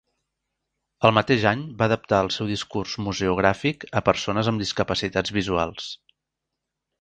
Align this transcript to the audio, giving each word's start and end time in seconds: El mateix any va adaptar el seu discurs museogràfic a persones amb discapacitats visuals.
El 1.09 1.11
mateix 1.17 1.43
any 1.49 1.59
va 1.81 1.87
adaptar 1.91 2.21
el 2.27 2.31
seu 2.35 2.49
discurs 2.53 2.95
museogràfic 3.09 3.87
a 4.01 4.03
persones 4.09 4.51
amb 4.53 4.65
discapacitats 4.65 5.35
visuals. 5.41 5.93